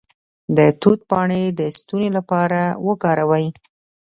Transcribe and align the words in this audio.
د 0.57 0.59
توت 0.81 0.99
پاڼې 1.09 1.41
د 1.59 1.61
ستوني 1.77 2.09
لپاره 2.17 2.61
وکاروئ 2.87 3.47